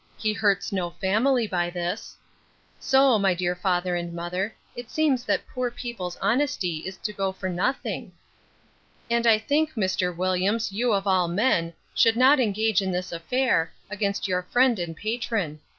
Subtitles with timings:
[0.17, 2.17] He hurts no family by this:'
[2.79, 7.31] (So, my dear father and mother, it seems that poor people's honesty is to go
[7.31, 8.11] for nothing)
[9.11, 10.11] 'And I think, Mr.
[10.17, 14.97] Williams, you, of all men, should not engage in this affair, against your friend and
[14.97, 15.59] patron.